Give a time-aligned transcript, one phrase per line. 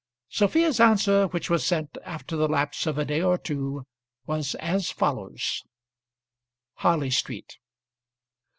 [0.29, 3.85] Sophia's answer, which was sent after the lapse of a day or two,
[4.25, 5.61] was as follows:
[6.77, 7.57] Harley Street